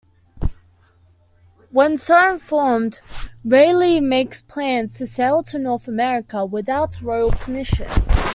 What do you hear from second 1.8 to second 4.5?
so informed, Raleigh makes